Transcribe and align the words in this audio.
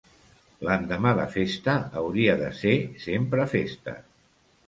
L'endemà 0.67 1.11
de 1.19 1.25
festa 1.33 1.75
hauria 2.01 2.35
de 2.41 2.49
ser 2.61 2.75
sempre 3.05 3.45
festa. 3.55 3.95